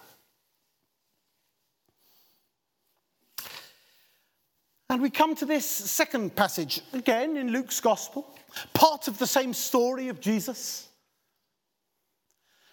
And 4.92 5.00
we 5.00 5.08
come 5.08 5.34
to 5.36 5.46
this 5.46 5.64
second 5.64 6.36
passage, 6.36 6.82
again 6.92 7.38
in 7.38 7.50
Luke's 7.50 7.80
Gospel, 7.80 8.28
part 8.74 9.08
of 9.08 9.18
the 9.18 9.26
same 9.26 9.54
story 9.54 10.08
of 10.08 10.20
Jesus. 10.20 10.86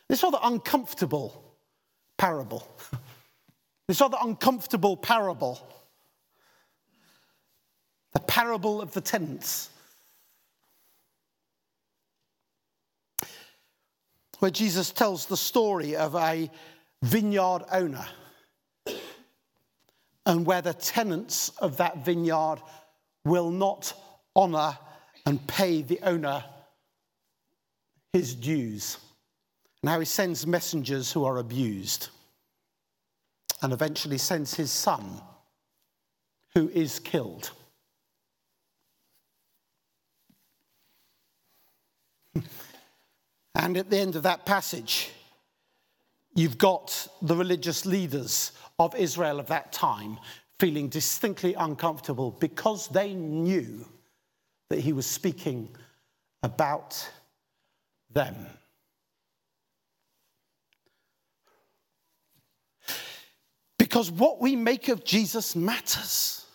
This 0.10 0.22
rather 0.22 0.38
uncomfortable 0.44 1.42
parable. 2.18 2.68
This 3.88 4.02
rather 4.02 4.18
uncomfortable 4.22 4.98
parable. 4.98 5.66
The 8.12 8.20
parable 8.20 8.82
of 8.82 8.94
the 8.94 9.02
tenants. 9.02 9.70
Where 14.40 14.52
Jesus 14.52 14.92
tells 14.92 15.26
the 15.26 15.38
story 15.38 15.96
of 15.96 16.16
a 16.16 16.52
vineyard 17.02 17.64
owner 17.72 18.06
and 20.30 20.46
where 20.46 20.62
the 20.62 20.76
tenants 20.76 21.50
of 21.58 21.78
that 21.78 22.06
vineyard 22.06 22.58
will 23.26 23.50
not 23.50 23.92
honour 24.36 24.78
and 25.26 25.46
pay 25.48 25.82
the 25.82 26.00
owner 26.04 26.44
his 28.14 28.36
dues, 28.36 29.00
and 29.82 29.90
how 29.90 30.00
he 30.00 30.06
sends 30.06 30.46
messengers 30.46 31.12
who 31.12 31.26
are 31.26 31.40
abused, 31.40 32.10
and 33.64 33.74
eventually 33.74 34.20
sends 34.20 34.54
his 34.54 34.72
son, 34.72 35.20
who 36.54 36.70
is 36.70 37.00
killed. 37.00 37.50
and 43.56 43.78
at 43.78 43.90
the 43.90 43.98
end 43.98 44.16
of 44.16 44.22
that 44.24 44.46
passage, 44.46 45.10
you've 46.36 46.60
got 46.60 47.08
the 47.24 47.36
religious 47.36 47.88
leaders 47.88 48.52
of 48.80 48.96
Israel 48.96 49.40
of 49.40 49.48
that 49.48 49.72
time 49.72 50.18
feeling 50.60 50.90
distinctly 50.90 51.54
uncomfortable 51.54 52.32
because 52.32 52.88
they 52.88 53.14
knew 53.14 53.86
that 54.70 54.80
he 54.80 54.94
was 54.94 55.06
speaking 55.06 55.70
about 56.44 57.10
them. 58.12 58.36
Because 63.78 64.12
what 64.12 64.40
we 64.40 64.56
make 64.56 64.88
of 64.88 65.04
Jesus 65.04 65.56
matters. 65.56 66.46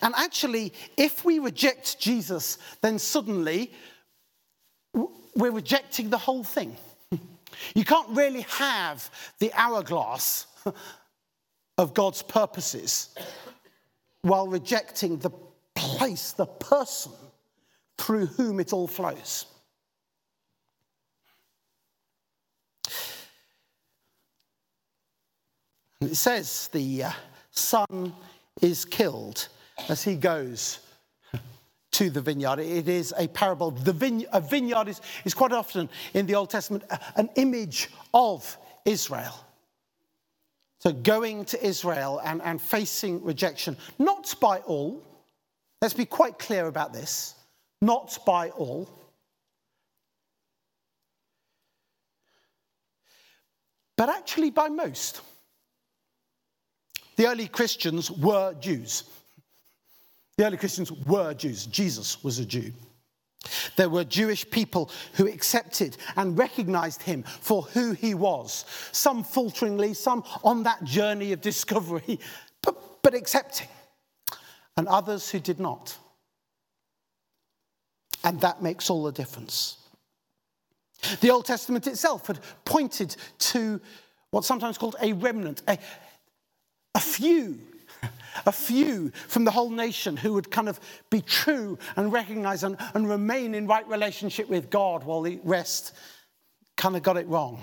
And 0.00 0.14
actually, 0.16 0.72
if 0.96 1.24
we 1.24 1.38
reject 1.38 1.98
Jesus, 1.98 2.58
then 2.80 2.98
suddenly 2.98 3.72
we're 5.34 5.50
rejecting 5.50 6.08
the 6.08 6.18
whole 6.18 6.44
thing. 6.44 6.76
You 7.74 7.84
can't 7.84 8.08
really 8.10 8.42
have 8.42 9.10
the 9.38 9.52
hourglass 9.54 10.46
of 11.78 11.94
God's 11.94 12.22
purposes 12.22 13.14
while 14.22 14.48
rejecting 14.48 15.18
the 15.18 15.30
place, 15.74 16.32
the 16.32 16.46
person 16.46 17.12
through 17.98 18.26
whom 18.26 18.60
it 18.60 18.72
all 18.72 18.88
flows. 18.88 19.46
It 26.00 26.14
says 26.16 26.68
the 26.72 27.04
uh, 27.04 27.12
son 27.50 28.12
is 28.60 28.84
killed 28.84 29.48
as 29.88 30.02
he 30.04 30.14
goes 30.14 30.80
to 31.96 32.10
the 32.10 32.20
vineyard. 32.20 32.58
It 32.58 32.88
is 32.88 33.14
a 33.16 33.26
parable. 33.26 33.70
The 33.70 33.92
vine- 33.92 34.26
a 34.30 34.40
vineyard 34.40 34.88
is, 34.88 35.00
is 35.24 35.32
quite 35.32 35.52
often 35.52 35.88
in 36.12 36.26
the 36.26 36.34
Old 36.34 36.50
Testament 36.50 36.84
an 37.16 37.30
image 37.36 37.88
of 38.12 38.58
Israel. 38.84 39.34
So 40.80 40.92
going 40.92 41.46
to 41.46 41.66
Israel 41.66 42.20
and, 42.22 42.42
and 42.42 42.60
facing 42.60 43.24
rejection, 43.24 43.78
not 43.98 44.34
by 44.42 44.58
all, 44.58 45.02
let's 45.80 45.94
be 45.94 46.04
quite 46.04 46.38
clear 46.38 46.66
about 46.66 46.92
this, 46.92 47.34
not 47.80 48.18
by 48.26 48.50
all. 48.50 48.90
But 53.96 54.10
actually 54.10 54.50
by 54.50 54.68
most. 54.68 55.22
The 57.16 57.26
early 57.26 57.48
Christians 57.48 58.10
were 58.10 58.52
Jews. 58.60 59.04
The 60.36 60.46
early 60.46 60.56
Christians 60.58 60.92
were 60.92 61.32
Jews. 61.32 61.66
Jesus 61.66 62.22
was 62.22 62.38
a 62.38 62.44
Jew. 62.44 62.72
There 63.76 63.88
were 63.88 64.04
Jewish 64.04 64.48
people 64.50 64.90
who 65.14 65.26
accepted 65.28 65.96
and 66.16 66.36
recognized 66.36 67.02
him 67.02 67.22
for 67.22 67.62
who 67.62 67.92
he 67.92 68.14
was, 68.14 68.64
some 68.92 69.24
falteringly, 69.24 69.94
some 69.94 70.24
on 70.42 70.62
that 70.64 70.82
journey 70.84 71.32
of 71.32 71.40
discovery, 71.40 72.18
but, 72.62 73.02
but 73.02 73.14
accepting, 73.14 73.68
and 74.76 74.88
others 74.88 75.30
who 75.30 75.40
did 75.40 75.60
not. 75.60 75.96
And 78.24 78.40
that 78.40 78.62
makes 78.62 78.90
all 78.90 79.04
the 79.04 79.12
difference. 79.12 79.78
The 81.20 81.30
Old 81.30 81.44
Testament 81.44 81.86
itself 81.86 82.26
had 82.26 82.40
pointed 82.64 83.14
to 83.38 83.80
what's 84.30 84.48
sometimes 84.48 84.76
called 84.76 84.96
a 85.00 85.12
remnant, 85.12 85.62
a, 85.68 85.78
a 86.94 87.00
few 87.00 87.60
a 88.44 88.52
few 88.52 89.10
from 89.28 89.44
the 89.44 89.50
whole 89.50 89.70
nation 89.70 90.16
who 90.16 90.34
would 90.34 90.50
kind 90.50 90.68
of 90.68 90.80
be 91.10 91.22
true 91.22 91.78
and 91.96 92.12
recognize 92.12 92.64
and, 92.64 92.76
and 92.94 93.08
remain 93.08 93.54
in 93.54 93.66
right 93.66 93.88
relationship 93.88 94.48
with 94.48 94.70
God 94.70 95.04
while 95.04 95.22
the 95.22 95.40
rest 95.44 95.92
kind 96.76 96.96
of 96.96 97.02
got 97.02 97.16
it 97.16 97.26
wrong. 97.26 97.62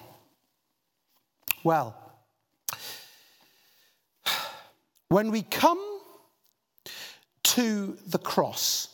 Well, 1.63 1.95
when 5.09 5.31
we 5.31 5.43
come 5.43 6.01
to 7.43 7.97
the 8.07 8.17
cross, 8.17 8.89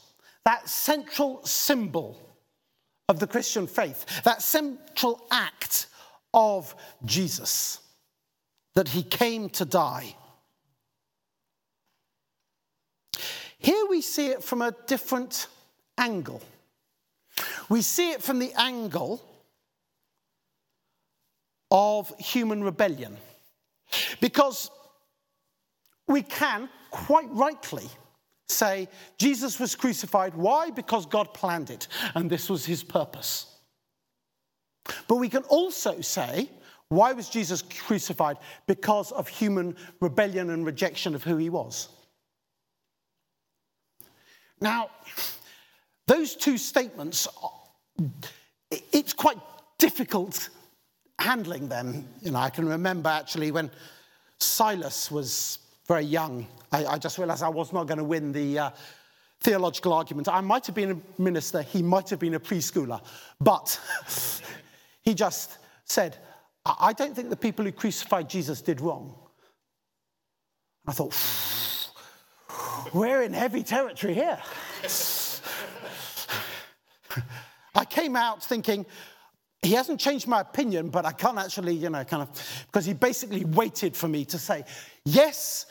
that 0.46 0.68
central 0.68 1.46
symbol 1.46 2.20
of 3.08 3.20
the 3.20 3.28
Christian 3.28 3.68
faith, 3.68 4.24
that 4.24 4.42
central 4.42 5.26
act 5.32 5.88
of 6.34 6.76
Jesus, 7.06 7.80
that 8.76 8.90
he 8.90 9.02
came 9.02 9.50
to 9.50 9.66
die 9.66 10.16
Here 13.60 13.86
we 13.90 14.02
see 14.02 14.28
it 14.28 14.44
from 14.44 14.62
a 14.62 14.74
different 14.88 15.48
angle. 15.98 16.42
We 17.70 17.82
see 17.82 18.12
it 18.12 18.24
from 18.24 18.40
the 18.40 18.54
angle 18.58 19.22
of 21.70 22.12
human 22.18 22.64
rebellion. 22.64 23.18
Because 24.20 24.72
we 26.08 26.22
can, 26.22 26.70
quite 26.90 27.30
rightly, 27.32 27.88
say 28.48 28.88
Jesus 29.18 29.60
was 29.60 29.76
crucified. 29.76 30.34
Why? 30.36 30.72
Because 30.72 31.06
God 31.06 31.34
planned 31.34 31.70
it, 31.70 31.88
and 32.16 32.30
this 32.30 32.50
was 32.50 32.66
his 32.66 32.84
purpose. 32.84 33.46
But 35.08 35.18
we 35.18 35.30
can 35.30 35.44
also 35.44 36.02
say, 36.02 36.50
why 36.88 37.14
was 37.14 37.30
Jesus 37.30 37.62
crucified? 37.62 38.38
Because 38.66 39.12
of 39.12 39.28
human 39.28 39.76
rebellion 40.00 40.50
and 40.50 40.66
rejection 40.66 41.14
of 41.14 41.24
who 41.24 41.38
he 41.38 41.50
was. 41.50 41.90
Now, 44.62 44.90
those 46.08 46.36
two 46.36 46.58
statements, 46.58 47.28
it's 48.70 49.14
quite 49.14 49.38
difficult 49.78 50.50
handling 51.20 51.68
them. 51.68 52.08
You 52.22 52.32
know, 52.32 52.40
I 52.40 52.50
can 52.50 52.68
remember 52.68 53.10
actually 53.10 53.52
when 53.52 53.70
Silas 54.40 55.12
was 55.12 55.60
very 55.88 56.06
young, 56.06 56.48
I, 56.72 56.86
I 56.86 56.98
just 56.98 57.18
realized 57.18 57.44
I 57.44 57.50
was 57.50 57.74
not 57.74 57.88
going 57.88 57.98
to 57.98 58.04
win 58.04 58.32
the 58.32 58.60
uh, 58.60 58.70
theological 59.42 59.94
argument. 59.94 60.28
I 60.28 60.42
might 60.42 60.66
have 60.66 60.76
been 60.76 60.92
a 60.92 61.22
minister, 61.22 61.62
he 61.62 61.82
might 61.82 62.10
have 62.10 62.20
been 62.20 62.36
a 62.36 62.40
preschooler, 62.40 63.02
but 63.40 63.80
he 65.02 65.14
just 65.14 65.58
said, 65.86 66.18
I 66.66 66.94
don't 66.94 67.16
think 67.16 67.30
the 67.30 67.38
people 67.38 67.66
who 67.66 67.72
crucified 67.72 68.30
Jesus 68.30 68.62
did 68.62 68.82
wrong. 68.82 69.16
I 70.86 70.92
thought, 70.92 71.14
we're 72.94 73.24
in 73.24 73.34
heavy 73.34 73.64
territory 73.64 74.14
here. 74.14 74.40
I 77.76 77.86
came 77.86 78.16
out 78.16 78.44
thinking, 78.44 78.86
he 79.62 79.74
hasn't 79.74 80.00
changed 80.00 80.28
my 80.28 80.42
opinion, 80.42 80.90
but 80.90 81.06
I 81.06 81.12
can't 81.12 81.38
actually, 81.38 81.74
you 81.74 81.90
know, 81.90 82.04
kind 82.04 82.24
of, 82.24 82.66
because 82.68 82.86
he 82.86 82.94
basically 82.94 83.46
waited 83.46 83.96
for 83.96 84.08
me 84.08 84.26
to 84.26 84.38
say, 84.38 84.64
yes, 85.06 85.66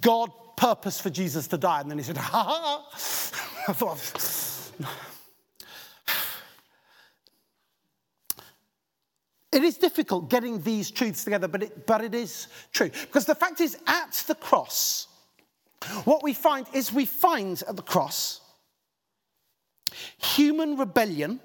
God 0.00 0.30
purpose 0.56 1.00
for 1.00 1.10
Jesus 1.10 1.46
to 1.48 1.58
die. 1.58 1.80
And 1.80 1.90
then 1.90 1.98
he 1.98 2.04
said, 2.04 2.16
ha 2.16 2.42
ha. 2.42 2.86
I 3.68 3.72
thought, 3.72 3.98
it 9.52 9.64
is 9.64 9.78
difficult 9.78 10.28
getting 10.28 10.60
these 10.62 10.90
truths 10.90 11.24
together, 11.24 11.48
but 11.48 11.62
it, 11.62 11.86
but 11.86 12.04
it 12.04 12.14
is 12.14 12.48
true. 12.72 12.90
Because 12.90 13.24
the 13.24 13.34
fact 13.34 13.62
is, 13.62 13.78
at 13.86 14.12
the 14.26 14.34
cross, 14.34 15.08
what 16.04 16.22
we 16.22 16.32
find 16.32 16.66
is 16.72 16.92
we 16.92 17.06
find 17.06 17.62
at 17.68 17.76
the 17.76 17.82
cross 17.82 18.40
human 20.18 20.76
rebellion 20.76 21.40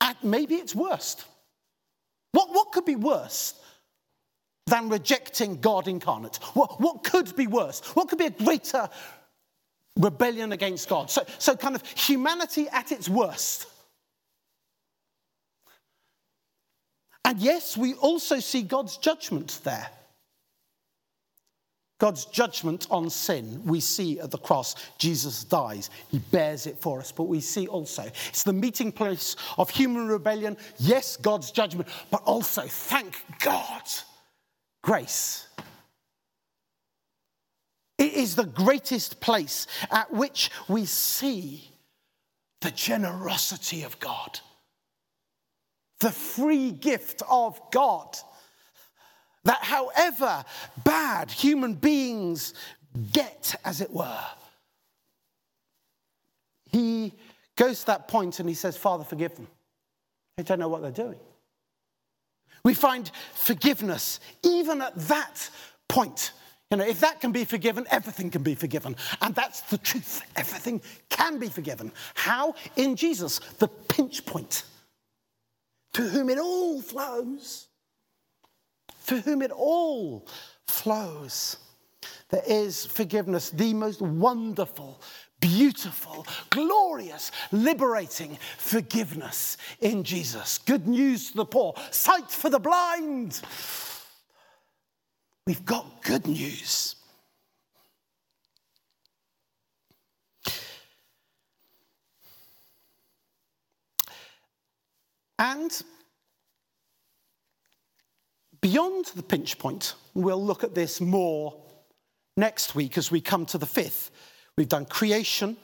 at 0.00 0.22
maybe 0.22 0.54
its 0.54 0.74
worst. 0.74 1.24
What, 2.32 2.50
what 2.50 2.72
could 2.72 2.84
be 2.84 2.96
worse 2.96 3.54
than 4.66 4.88
rejecting 4.88 5.60
God 5.60 5.88
incarnate? 5.88 6.36
What, 6.54 6.80
what 6.80 7.04
could 7.04 7.34
be 7.36 7.46
worse? 7.46 7.80
What 7.94 8.08
could 8.08 8.18
be 8.18 8.26
a 8.26 8.30
greater 8.30 8.88
rebellion 9.96 10.52
against 10.52 10.88
God? 10.88 11.10
So, 11.10 11.24
so, 11.38 11.56
kind 11.56 11.74
of 11.74 11.86
humanity 11.86 12.68
at 12.70 12.92
its 12.92 13.08
worst. 13.08 13.66
And 17.24 17.38
yes, 17.38 17.76
we 17.76 17.94
also 17.94 18.40
see 18.40 18.62
God's 18.62 18.96
judgment 18.96 19.60
there. 19.64 19.88
God's 21.98 22.26
judgment 22.26 22.86
on 22.90 23.10
sin 23.10 23.60
we 23.64 23.80
see 23.80 24.20
at 24.20 24.30
the 24.30 24.38
cross. 24.38 24.76
Jesus 24.98 25.42
dies, 25.44 25.90
he 26.10 26.18
bears 26.18 26.66
it 26.66 26.78
for 26.78 27.00
us. 27.00 27.10
But 27.10 27.24
we 27.24 27.40
see 27.40 27.66
also 27.66 28.04
it's 28.28 28.44
the 28.44 28.52
meeting 28.52 28.92
place 28.92 29.34
of 29.58 29.68
human 29.68 30.06
rebellion. 30.06 30.56
Yes, 30.78 31.16
God's 31.16 31.50
judgment, 31.50 31.88
but 32.10 32.22
also, 32.22 32.62
thank 32.62 33.16
God, 33.40 33.82
grace. 34.82 35.48
It 37.98 38.14
is 38.14 38.36
the 38.36 38.44
greatest 38.44 39.20
place 39.20 39.66
at 39.90 40.12
which 40.12 40.52
we 40.68 40.84
see 40.84 41.72
the 42.60 42.70
generosity 42.70 43.82
of 43.82 43.98
God, 43.98 44.38
the 45.98 46.12
free 46.12 46.70
gift 46.70 47.22
of 47.28 47.60
God. 47.72 48.16
That 49.48 49.64
however 49.64 50.44
bad 50.84 51.30
human 51.30 51.72
beings 51.72 52.52
get, 53.14 53.54
as 53.64 53.80
it 53.80 53.90
were, 53.90 54.24
he 56.70 57.14
goes 57.56 57.80
to 57.80 57.86
that 57.86 58.08
point 58.08 58.40
and 58.40 58.48
he 58.48 58.54
says, 58.54 58.76
Father, 58.76 59.04
forgive 59.04 59.34
them. 59.36 59.48
They 60.36 60.42
don't 60.42 60.58
know 60.58 60.68
what 60.68 60.82
they're 60.82 60.90
doing. 60.90 61.18
We 62.62 62.74
find 62.74 63.10
forgiveness 63.32 64.20
even 64.42 64.82
at 64.82 64.94
that 65.08 65.48
point. 65.88 66.32
You 66.70 66.76
know, 66.76 66.84
if 66.84 67.00
that 67.00 67.22
can 67.22 67.32
be 67.32 67.46
forgiven, 67.46 67.86
everything 67.90 68.28
can 68.28 68.42
be 68.42 68.54
forgiven. 68.54 68.96
And 69.22 69.34
that's 69.34 69.62
the 69.62 69.78
truth. 69.78 70.20
Everything 70.36 70.82
can 71.08 71.38
be 71.38 71.48
forgiven. 71.48 71.90
How? 72.12 72.54
In 72.76 72.96
Jesus, 72.96 73.38
the 73.60 73.68
pinch 73.68 74.26
point, 74.26 74.64
to 75.94 76.02
whom 76.02 76.28
it 76.28 76.38
all 76.38 76.82
flows 76.82 77.67
to 79.08 79.22
whom 79.22 79.42
it 79.42 79.50
all 79.50 80.26
flows. 80.66 81.56
There 82.28 82.42
is 82.46 82.84
forgiveness, 82.84 83.48
the 83.48 83.72
most 83.72 84.02
wonderful, 84.02 85.00
beautiful, 85.40 86.26
glorious, 86.50 87.30
liberating 87.50 88.38
forgiveness 88.58 89.56
in 89.80 90.04
Jesus. 90.04 90.58
Good 90.58 90.86
news 90.86 91.30
to 91.30 91.38
the 91.38 91.46
poor, 91.46 91.74
sight 91.90 92.30
for 92.30 92.50
the 92.50 92.58
blind. 92.58 93.40
We've 95.46 95.64
got 95.64 96.02
good 96.02 96.26
news. 96.26 96.96
And 105.38 105.82
Beyond 108.60 109.06
the 109.14 109.22
pinch 109.22 109.58
point, 109.58 109.94
we'll 110.14 110.44
look 110.44 110.64
at 110.64 110.74
this 110.74 111.00
more 111.00 111.56
next 112.36 112.74
week 112.74 112.98
as 112.98 113.10
we 113.10 113.20
come 113.20 113.46
to 113.46 113.58
the 113.58 113.66
fifth. 113.66 114.10
We've 114.56 114.68
done 114.68 114.86
creation, 114.86 115.56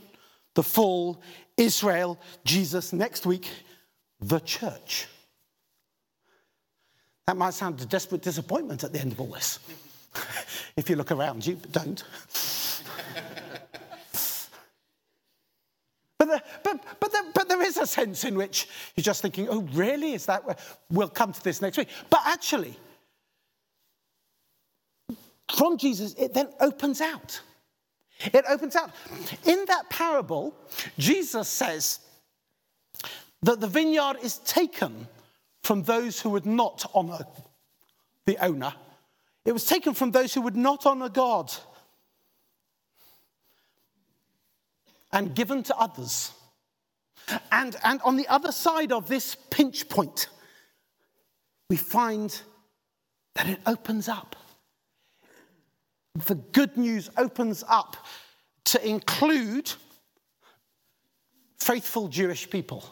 the 0.55 0.63
fall, 0.63 1.21
Israel, 1.57 2.21
Jesus. 2.45 2.93
Next 2.93 3.27
week, 3.27 3.51
the 4.21 4.39
church. 4.41 5.09
That 7.27 7.37
might 7.37 7.55
sound 7.55 7.81
a 7.81 7.87
desperate 7.87 8.23
disappointment 8.23 8.85
at 8.85 8.93
the 8.93 9.01
end 9.01 9.13
of 9.13 9.21
all 9.21 9.29
this. 9.29 9.59
if 10.77 10.89
you 10.89 10.97
look 10.97 11.11
around 11.11 11.45
you, 11.47 11.57
but 11.57 11.73
don't. 11.73 12.05
but, 16.19 16.29
the, 16.29 16.43
but, 16.63 16.85
but, 17.01 17.13
the, 17.13 17.25
but 17.35 17.49
there 17.49 17.63
is 17.77 17.83
a 17.83 17.87
sense 17.87 18.25
in 18.25 18.37
which 18.37 18.69
you're 18.95 19.03
just 19.03 19.23
thinking, 19.23 19.49
oh, 19.49 19.63
really? 19.73 20.15
Is 20.15 20.27
that 20.27 20.45
where? 20.45 20.57
We'll 20.91 21.09
come 21.09 21.33
to 21.33 21.43
this 21.43 21.61
next 21.61 21.77
week. 21.77 21.89
But 22.11 22.21
actually, 22.25 22.77
from 25.57 25.77
Jesus, 25.79 26.15
it 26.15 26.35
then 26.35 26.49
opens 26.61 27.01
out. 27.01 27.41
It 28.33 28.45
opens 28.49 28.77
out. 28.77 28.91
In 29.45 29.65
that 29.67 29.91
parable, 29.91 30.55
Jesus 30.99 31.49
says 31.49 32.01
that 33.43 33.61
the 33.61 33.67
vineyard 33.67 34.17
is 34.23 34.39
taken 34.39 35.07
from 35.63 35.83
those 35.83 36.21
who 36.21 36.31
would 36.31 36.47
not 36.47 36.91
honor 36.95 37.27
the 38.27 38.39
owner. 38.45 38.73
It 39.45 39.53
was 39.53 39.67
taken 39.67 39.95
from 39.95 40.11
those 40.13 40.33
who 40.33 40.41
would 40.43 40.57
not 40.57 40.87
honor 40.87 41.09
God 41.09 41.53
and 45.13 45.35
given 45.35 45.63
to 45.65 45.77
others. 45.77 46.33
And, 47.51 47.77
and 47.85 48.01
on 48.03 48.17
the 48.17 48.29
other 48.29 48.53
side 48.53 48.93
of 48.93 49.09
this 49.09 49.37
pinch 49.51 49.89
point, 49.89 50.29
we 51.71 51.77
find 51.77 52.41
that 53.35 53.49
it 53.49 53.61
opens 53.67 54.09
up. 54.09 54.37
The 56.27 56.35
good 56.35 56.77
news 56.77 57.11
opens 57.17 57.65
up 57.67 57.97
to 58.67 58.89
include 58.89 59.73
faithful 61.59 62.09
Jewish 62.09 62.49
people, 62.49 62.85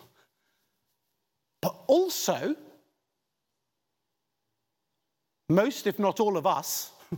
but 1.60 1.76
also 1.86 2.56
most, 5.48 5.86
if 5.86 5.98
not 5.98 6.18
all 6.18 6.36
of 6.36 6.46
us, 6.46 6.90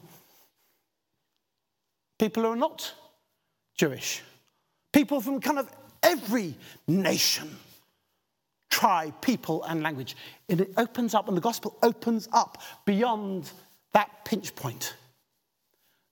people 2.18 2.42
who 2.42 2.50
are 2.50 2.56
not 2.56 2.92
Jewish, 3.76 4.22
people 4.92 5.20
from 5.20 5.40
kind 5.40 5.58
of 5.58 5.70
every 6.04 6.54
nation, 6.86 7.50
tribe, 8.70 9.20
people, 9.20 9.64
and 9.64 9.82
language. 9.82 10.16
And 10.48 10.60
it 10.60 10.72
opens 10.76 11.14
up, 11.14 11.26
and 11.26 11.36
the 11.36 11.40
gospel 11.40 11.76
opens 11.82 12.28
up 12.32 12.62
beyond 12.84 13.50
that 13.92 14.24
pinch 14.24 14.54
point. 14.54 14.94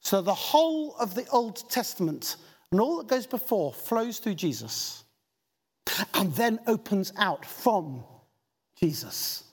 So 0.00 0.20
the 0.20 0.34
whole 0.34 0.96
of 0.96 1.14
the 1.14 1.26
Old 1.28 1.70
Testament 1.70 2.36
and 2.72 2.80
all 2.80 2.96
that 2.96 3.06
goes 3.06 3.26
before 3.26 3.72
flows 3.72 4.18
through 4.18 4.34
Jesus 4.34 5.04
and 6.14 6.34
then 6.34 6.58
opens 6.66 7.12
out 7.18 7.44
from 7.44 8.02
Jesus 8.80 9.44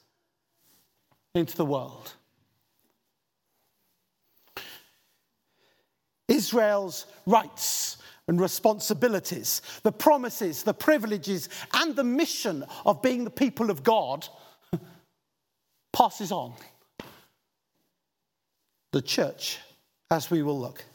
into 1.36 1.56
the 1.56 1.66
world. 1.66 2.14
Israel's 6.30 7.06
rights 7.26 7.98
and 8.30 8.40
responsibilities, 8.40 9.64
the 9.82 9.92
promises, 9.92 10.62
the 10.62 10.74
privileges, 10.74 11.50
and 11.74 11.96
the 11.96 12.04
mission 12.04 12.64
of 12.86 13.02
being 13.02 13.24
the 13.24 13.32
people 13.32 13.72
of 13.72 13.82
God 13.82 14.28
passes 15.94 16.32
on. 16.32 16.54
The 18.92 19.02
church 19.02 19.58
as 20.12 20.30
we 20.30 20.44
will 20.44 20.60
look. 20.60 20.86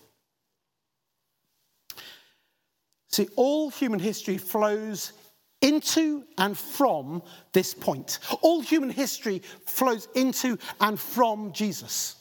See, 3.10 3.28
all 3.34 3.68
human 3.68 3.98
history 3.98 4.38
flows 4.38 5.12
into 5.60 6.22
and 6.38 6.56
from 6.56 7.20
this 7.52 7.74
point. 7.74 8.20
All 8.42 8.60
human 8.60 8.90
history 8.90 9.40
flows 9.66 10.06
into 10.14 10.56
and 10.80 10.98
from 11.00 11.52
Jesus. 11.52 12.14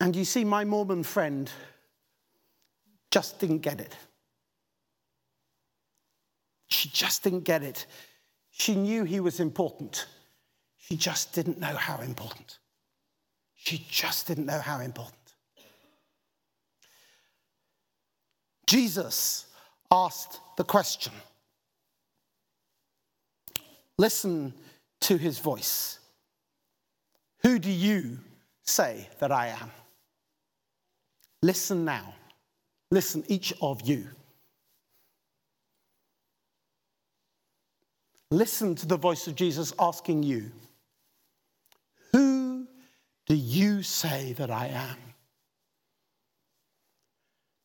And 0.00 0.16
you 0.16 0.24
see, 0.24 0.44
my 0.44 0.64
Mormon 0.64 1.02
friend 1.02 1.50
just 3.10 3.38
didn't 3.38 3.58
get 3.58 3.80
it. 3.80 3.94
She 6.68 6.88
just 6.88 7.22
didn't 7.22 7.44
get 7.44 7.62
it. 7.62 7.86
She 8.50 8.74
knew 8.74 9.04
he 9.04 9.20
was 9.20 9.40
important. 9.40 10.06
She 10.78 10.96
just 10.96 11.32
didn't 11.32 11.58
know 11.58 11.74
how 11.74 12.00
important. 12.00 12.58
She 13.54 13.84
just 13.90 14.26
didn't 14.26 14.46
know 14.46 14.58
how 14.58 14.80
important. 14.80 15.16
Jesus 18.66 19.46
asked 19.90 20.40
the 20.56 20.64
question. 20.64 21.12
Listen 23.98 24.54
to 25.00 25.16
his 25.16 25.38
voice. 25.38 25.98
Who 27.42 27.58
do 27.58 27.70
you 27.70 28.18
say 28.62 29.08
that 29.18 29.32
I 29.32 29.48
am? 29.48 29.70
Listen 31.42 31.84
now. 31.84 32.14
Listen, 32.90 33.24
each 33.28 33.52
of 33.62 33.82
you. 33.82 34.08
Listen 38.30 38.74
to 38.76 38.86
the 38.86 38.96
voice 38.96 39.26
of 39.26 39.34
Jesus 39.34 39.72
asking 39.78 40.22
you. 40.22 40.50
Who 42.12 42.66
do 43.26 43.34
you 43.34 43.82
say 43.82 44.34
that 44.34 44.50
I 44.50 44.66
am? 44.66 44.96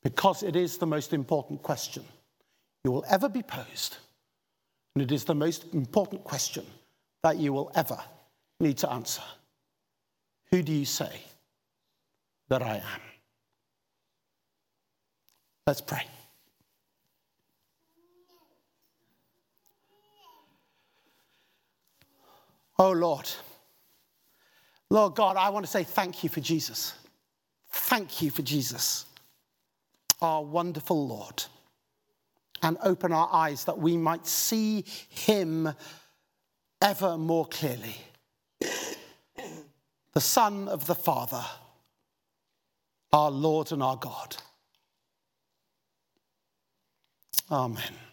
Because 0.03 0.43
it 0.43 0.55
is 0.55 0.77
the 0.77 0.85
most 0.85 1.13
important 1.13 1.61
question 1.63 2.03
you 2.83 2.91
will 2.91 3.05
ever 3.09 3.27
be 3.27 3.41
posed. 3.41 3.97
And 4.95 5.03
it 5.03 5.11
is 5.11 5.25
the 5.25 5.35
most 5.35 5.73
important 5.73 6.23
question 6.23 6.65
that 7.23 7.37
you 7.37 7.51
will 7.51 7.71
ever 7.75 7.99
need 8.59 8.77
to 8.77 8.91
answer. 8.91 9.23
Who 10.51 10.61
do 10.61 10.71
you 10.71 10.85
say 10.85 11.21
that 12.49 12.61
I 12.61 12.75
am? 12.75 13.01
Let's 15.67 15.81
pray. 15.81 16.03
Oh 22.77 22.91
Lord, 22.91 23.29
Lord 24.89 25.15
God, 25.15 25.37
I 25.37 25.49
want 25.49 25.65
to 25.65 25.71
say 25.71 25.83
thank 25.83 26.23
you 26.23 26.29
for 26.29 26.41
Jesus. 26.41 26.93
Thank 27.71 28.21
you 28.21 28.29
for 28.29 28.41
Jesus, 28.41 29.05
our 30.21 30.43
wonderful 30.43 31.07
Lord. 31.07 31.43
And 32.61 32.77
open 32.83 33.11
our 33.11 33.29
eyes 33.31 33.65
that 33.65 33.77
we 33.77 33.97
might 33.97 34.25
see 34.25 34.85
him 35.09 35.73
ever 36.81 37.17
more 37.17 37.45
clearly. 37.45 37.95
The 40.13 40.21
Son 40.21 40.67
of 40.67 40.85
the 40.87 40.95
Father, 40.95 41.43
our 43.11 43.29
Lord 43.29 43.71
and 43.71 43.83
our 43.83 43.97
God. 43.97 44.37
Amen. 47.51 48.04